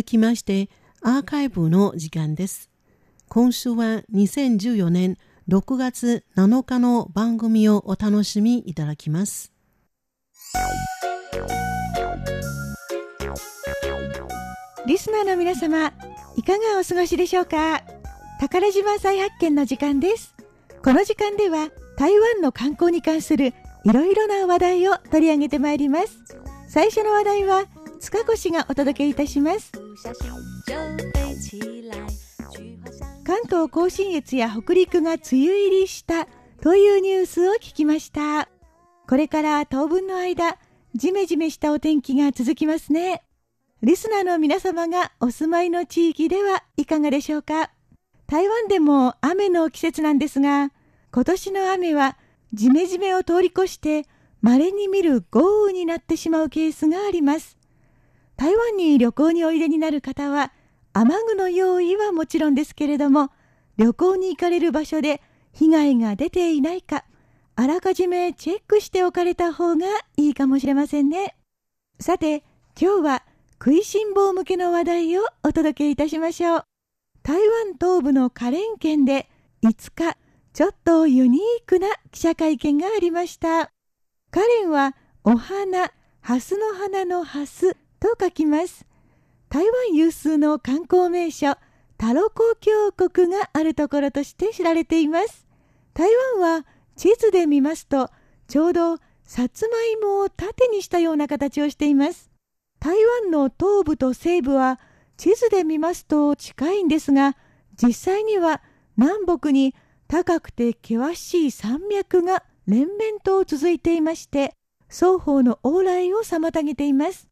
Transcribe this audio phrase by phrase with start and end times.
[0.00, 0.70] 続きまして、
[1.02, 2.70] アーカイブの時間です。
[3.28, 9.52] 今週は2014年6月7日の番組をお楽しみいただきます。
[14.86, 15.92] リスナーの皆様、
[16.34, 17.82] いかがお過ごしでしょうか？
[18.40, 20.34] 宝島再発見の時間です。
[20.82, 23.52] この時間では台湾の観光に関する
[23.84, 26.20] いろいろな話題を取り上げてまいります。
[26.68, 27.66] 最初の話題は
[28.00, 29.72] 塚越がお届けいたします
[33.24, 36.26] 関東甲信越や北陸が梅雨入りした
[36.62, 38.48] というニュースを聞きました。
[39.06, 40.56] これから当分の間
[40.94, 43.24] ジメジメしたお天気が続きますね。
[43.82, 47.70] リスナーの皆様がお住まいの地域ではいかがでしょうか。
[48.26, 50.70] 台湾でも雨の季節なんですが
[51.12, 52.16] 今年の雨は
[52.54, 54.06] ジメジメを通り越して
[54.40, 57.59] 稀に見る豪雨になってしまうケースがあります。
[58.40, 60.50] 台湾に旅行においでになる方は
[60.94, 63.28] 雨具の用意はもちろんですけれども
[63.76, 65.20] 旅行に行かれる場所で
[65.52, 67.04] 被害が出ていないか
[67.54, 69.84] あらかじめチェックしておかれた方が
[70.16, 71.36] いいかもしれませんね。
[72.00, 72.42] さて
[72.80, 73.22] 今日は
[73.62, 76.64] 食いしん坊向けの話題をお届けいたしましょう。
[77.22, 79.28] 台湾東部の花蓮県で
[79.62, 80.16] 5日
[80.54, 83.70] ちょっとユニークな記者会見がありました。
[84.30, 88.86] カレンはお花、ハスの花のハスと書きます。
[89.50, 91.56] 台湾有数の観光名所、
[91.98, 95.46] タロコ峡谷があるところとして知られています。
[95.92, 98.10] 台湾は地図で見ますと、
[98.48, 102.30] ちょうどさつまいもを縦にしたような形をしています。
[102.80, 104.80] 台湾の東部と西部は
[105.16, 107.36] 地図で見ますと近いんですが、
[107.80, 108.62] 実際には
[108.96, 109.74] 南北に
[110.08, 114.52] 高くて険しい山脈が連綿と続いていまして、
[114.88, 117.29] 双方の往来を妨げています。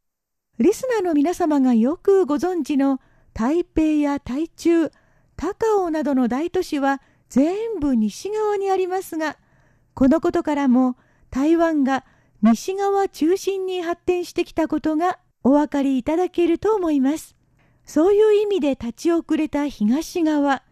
[0.58, 3.00] リスナーの皆様がよくご存知の
[3.32, 4.90] 台北や台中、
[5.36, 9.36] 高雄などの大都市は全部西側にありますが、
[9.94, 10.96] このことからも
[11.30, 12.04] 台湾が
[12.42, 17.36] 西側中心に発展してきたことがお分かりいただけると思います。
[17.84, 20.64] そういう意味で立ち遅れた東側、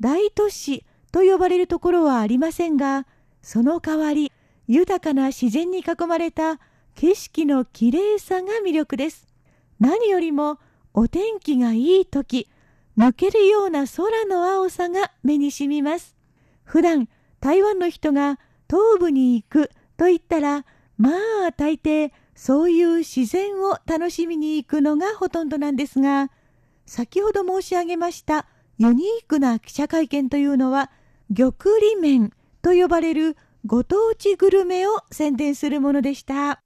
[0.00, 3.06] 大都市と呼ばれるところはありませんが、
[3.42, 4.32] その代わり
[4.68, 6.60] 豊かな自然に囲まれた
[6.94, 9.33] 景色のきれいさが魅力です。
[9.84, 10.58] 何よりも
[10.94, 12.48] お天気がいい時
[12.96, 16.16] 抜けるような空の青さが目にしみます。
[16.64, 17.06] 普段
[17.38, 20.64] 台湾の人が東部に行くと言ったら
[20.96, 21.10] ま
[21.46, 26.30] あ大抵そういう自然を楽しみに行くのがほとんどなんですが
[26.86, 28.46] 先ほど申し上げました
[28.78, 30.90] ユニークな記者会見というのは
[31.30, 33.36] 玉里面と呼ばれる
[33.66, 36.62] ご当地グルメを宣伝するものでした。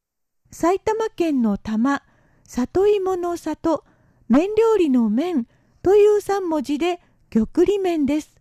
[0.50, 2.02] 埼玉県の多摩
[2.48, 3.84] 里芋の里、
[4.26, 5.46] 麺料理の麺
[5.82, 6.98] という3文字で
[7.28, 8.40] 玉里麺です。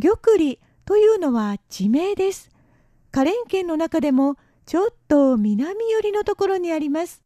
[0.00, 2.50] 玉里というのは地名です。
[3.12, 7.22] 花蓮県の中でもちょっと南寄りのところにあります。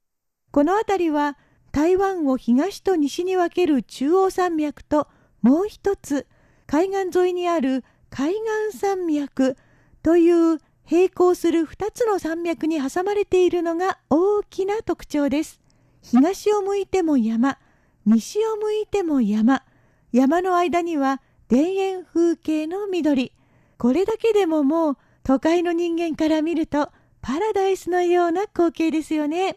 [0.50, 1.38] この辺りは
[1.70, 5.06] 台湾を東と西に分ける中央山脈と
[5.42, 6.26] もう一つ
[6.66, 8.34] 海岸沿いにある海
[8.70, 9.56] 岸山脈
[10.02, 10.58] という
[10.90, 15.60] 並行する2つの山脈に挟まれているのが大きな特徴です。
[16.08, 17.58] 東を向いても山、
[18.04, 19.64] 西を向いても山、
[20.12, 23.32] 山の間には田園風景の緑。
[23.76, 26.90] これだけでももう都会の人間から見ると
[27.20, 29.56] パラダイスのような光景ですよね。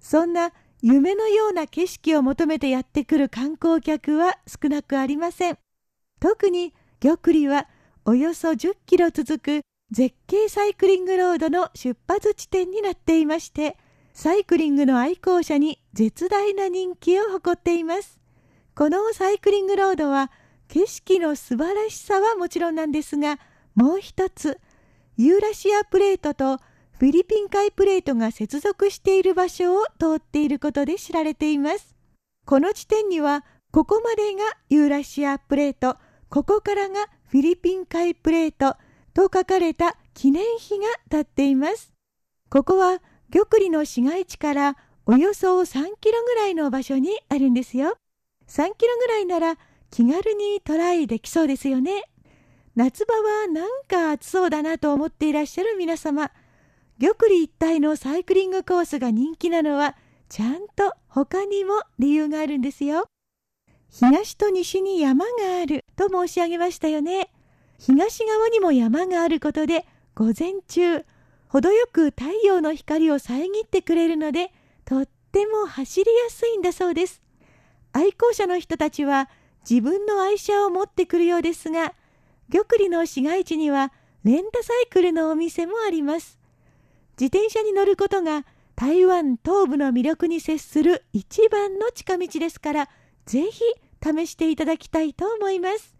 [0.00, 0.52] そんな
[0.82, 5.58] 夢のような景色を求めてやってくる観光客は少なくありません。
[6.20, 7.68] 特に玉里は
[8.04, 9.60] およそ10キロ続く
[9.90, 13.78] 絶景サイクリングロードの出発地点になっていまして、
[14.12, 18.18] サイクリングの愛好者に絶大な人気を誇っています。
[18.74, 20.30] このサイクリングロードは
[20.68, 23.38] 景色の素晴らしさはもちろんなんですが、
[23.74, 24.58] もう一つ、
[25.16, 26.58] ユーラシアプレートと
[26.98, 31.96] フィリピン海プレートが接続している場所を通っていることで知られています。
[32.46, 35.96] この地点には、ここまでがユーラシアプレート、
[36.28, 38.76] ここからがフィリピン海プレート
[39.14, 41.92] と書かれた記念碑が立っています。
[42.48, 43.00] ここは
[43.32, 47.94] 玉里の市街地からおよそ3キロぐらいの場所にあるんですよ。
[48.48, 49.56] 3キロぐらいなら
[49.90, 52.02] 気軽にトライできそうですよね。
[52.74, 56.30] 夏場はなんか暑そうだなと思っていらっしゃる皆様、
[57.00, 59.96] 玉里一帯のサイクリングコースが人気なのは
[60.28, 63.06] ちゃんと他にも理由があるんですよ。
[63.90, 65.30] 東と西に山が
[65.62, 67.30] あると申し上げましたよね。
[67.78, 71.04] 東側にも山があることで午前中
[71.50, 74.52] 程よく太陽の光を遮ってくれるので
[74.84, 77.22] とっても走りやすいんだそうです
[77.92, 79.28] 愛好者の人たちは
[79.68, 81.94] 自分の愛車を持ってくるようですが、
[82.52, 83.92] 玉里の市街地には
[84.24, 86.38] レンタサイクルのお店もあります。
[87.20, 88.46] 自転車に乗ることが
[88.76, 92.88] 台湾東部の魅力に接する一番の近道ですから、
[93.26, 93.60] ぜひ
[94.02, 95.94] 試していただきたいと思います。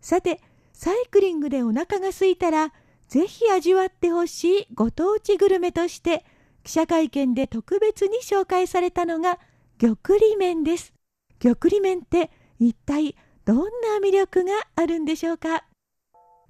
[0.00, 0.40] さて、
[0.72, 2.72] サイクリングでお腹が空いたら、
[3.12, 6.24] ぜひ味わってほしいご当地グルメとして、
[6.64, 9.38] 記者会見で特別に紹介されたのが
[9.78, 10.94] 玉里麺です。
[11.38, 13.14] 玉里麺って一体
[13.44, 13.62] どんな
[14.02, 15.64] 魅力があるんでしょうか？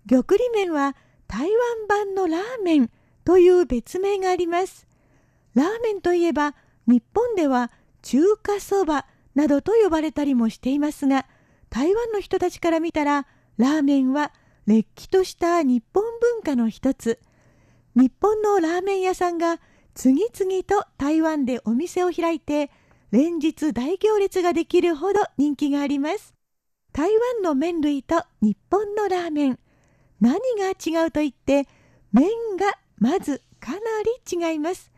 [0.09, 0.95] 玉里麺は
[1.27, 1.49] 台湾
[1.89, 2.91] 版のラーメン
[3.25, 4.87] という別名があります。
[5.57, 6.55] ラーメンといえば
[6.87, 7.73] 日本では
[8.03, 11.27] 中華そばなどと呼ばれたりもしていますが、
[11.71, 13.27] 台湾の人たちから見たら
[13.57, 14.33] ラーメンは
[14.67, 17.19] れっきとした日本文化の一つ。
[17.95, 19.61] 日本のラーメン屋さんが
[19.95, 22.71] 次々と台湾でお店を開いて
[23.11, 26.35] 連日大行列ができるほど人気があります。
[26.93, 29.59] 台湾の麺類と日本のラーメン。
[30.21, 31.67] 何が違うと言って
[32.13, 33.79] 麺がまずかな
[34.31, 34.93] り違います。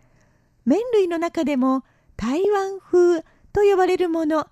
[0.67, 1.85] 麺類の中でも
[2.17, 3.23] 台湾風
[3.53, 4.47] と呼ばれるもの、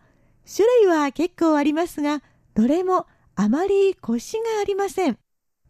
[0.47, 2.23] 種類は結構ありますが、
[2.55, 5.19] どれもあまりコシがありません。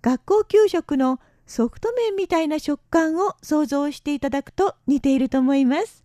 [0.00, 6.02] 学校給食のソフト麺みたいな食感を想像していただくと似ていると思います。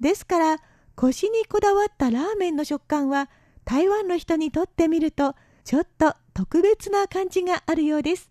[0.00, 0.58] ですから、
[0.94, 3.30] コシにこだわったラーメンの食感は
[3.64, 5.34] 台湾の人にとってみると
[5.64, 8.30] ちょっと特別な感じがあるようです。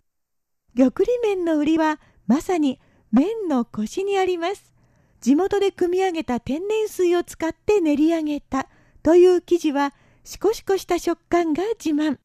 [0.76, 2.80] 玉里麺の売りはまさに
[3.10, 4.72] 麺のコシにあります。
[5.20, 8.68] 地元で組み上げた天然水を使って練り上げた
[9.02, 9.92] という生地は
[10.22, 12.18] シコシコした食感が自慢。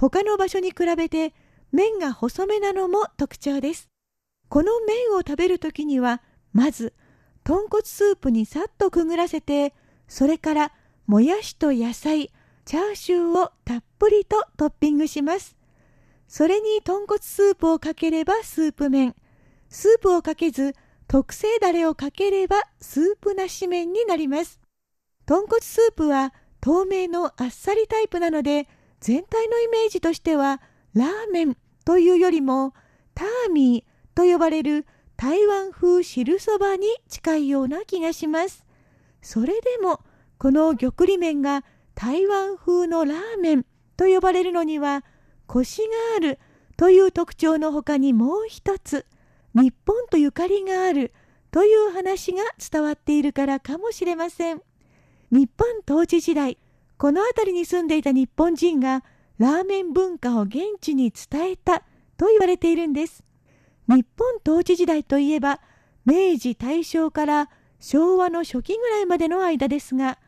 [0.00, 1.34] 他の場所に比べて
[1.72, 3.90] 麺が細めなのも特徴です。
[4.48, 6.22] この麺を食べるときには、
[6.54, 6.94] まず、
[7.44, 9.74] 豚骨スープにさっとくぐらせて、
[10.08, 10.72] それから
[11.06, 12.32] もやしと野菜、
[12.64, 15.54] チャーシューをたっぷりとトッピングします。
[16.28, 19.14] それに豚骨スープをかければスープ麺。
[19.68, 20.74] スープをかけず、
[21.08, 24.60] 特製だれをかければスープなし麺になります。
[25.26, 26.32] 豚骨スープは
[26.62, 28.66] 透明のあっさりタイプなので、
[29.00, 30.60] 全体のイメージとしては、
[30.94, 32.74] ラーメンというよりも、
[33.14, 34.86] ターミーと呼ばれる
[35.16, 38.64] 台湾風汁そばに近いような気がします。
[39.22, 40.00] それでも、
[40.38, 41.64] この玉里麺が
[41.94, 43.66] 台湾風のラーメン
[43.96, 45.04] と呼ばれるのには、
[45.46, 46.38] コシがある
[46.76, 49.06] という特徴の他にもう一つ、
[49.54, 51.12] 日本とゆかりがある
[51.50, 54.62] という話が伝わっているからかもしれません。
[55.30, 56.58] 日本統治時代、
[57.00, 59.02] この辺りに住んでいた日本人が
[59.38, 61.82] ラーメン文化を現地に伝えた
[62.18, 63.24] と言われているんです。
[63.88, 65.62] 日本統治時代といえば、
[66.04, 67.48] 明治大正から
[67.78, 70.18] 昭和の初期ぐらいまでの間ですが、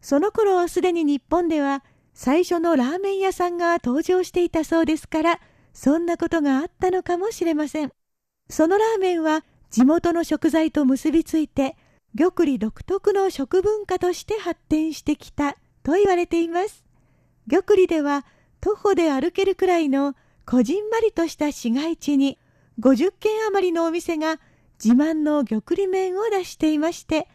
[0.00, 1.84] その頃はすでに日本では
[2.14, 5.40] 最初のラーメン屋さんが登場していたそうですから、
[5.74, 7.92] そんなことがあったのかもしれません。
[8.48, 11.76] そのラーメンは地元の食材と結びついて
[12.16, 16.84] 玉里独特の食文化として発展してきたと言われています。
[17.48, 18.26] 玉里では
[18.60, 20.16] 徒歩で歩けるくらいの
[20.46, 22.38] こじんまりとした市街地に
[22.80, 24.40] 50軒余りのお店が
[24.82, 27.28] 自慢の玉里麺を出していまして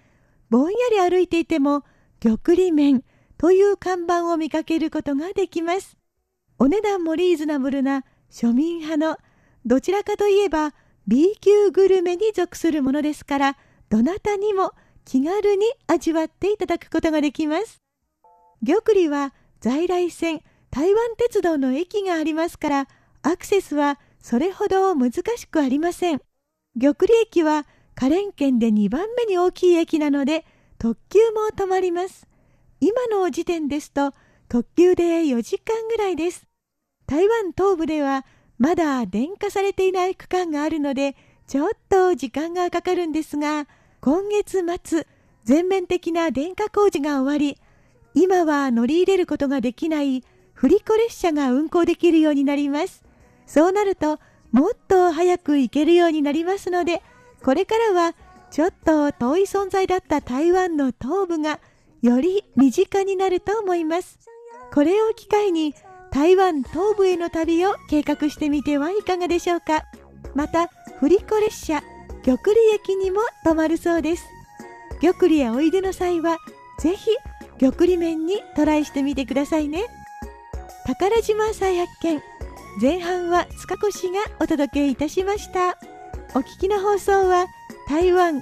[0.50, 1.84] ぼんやり歩いていても
[2.20, 3.04] 玉里麺
[3.38, 5.96] という看板を見かけることができます。
[6.58, 9.18] お値段もリーズナブルな庶民派の
[9.66, 10.74] どちらかといえば
[11.08, 13.58] B 級グルメに属するものですから
[13.90, 14.74] どなたにも
[15.06, 17.80] 気軽に味わっていただくことができます。
[18.66, 22.88] 玉里は在来線台湾鉄道の駅がありますから
[23.22, 26.22] アクセスはそれほど難しくありません。
[26.80, 30.46] 玉里駅は花蓮県で2番目に大きい駅なので
[30.78, 32.28] 特急も止まります。
[32.80, 34.14] 今の時点ですと
[34.48, 36.48] 特急で4時間ぐらいです。
[37.06, 38.26] 台湾東部では
[38.58, 41.16] まだ電化されていない区間があるので、
[41.48, 43.68] ちょっと時間がかかるんですが、
[44.02, 45.08] 今月末、
[45.44, 47.58] 全面的な電化工事が終わり、
[48.22, 53.02] 今は乗り入れることができない振り子列車が運行できるようになります。
[53.46, 54.20] そうなると、
[54.52, 57.02] もっと早く行けるようになりますので、
[57.46, 58.16] これからは
[58.52, 61.62] ちょっと遠い存在だった台湾の東部が
[62.02, 64.20] より身近になると思います。
[64.74, 65.74] これを機会に
[66.12, 69.86] 台湾東部への旅を計画してみてはいかがでしょうか
[70.36, 70.68] また
[71.00, 71.82] 振り子列車
[72.26, 74.26] 玉里駅にも止まるそうです
[75.02, 76.38] 玉里へおいでの際は
[76.80, 77.10] ぜひ
[77.60, 79.84] 玉里面にトライしてみてくださいね。
[80.86, 82.22] 宝島再発見。
[82.82, 85.78] 前半は塚越がお届けいたしました。
[86.36, 87.48] お聞きの放送は
[87.88, 88.38] 台湾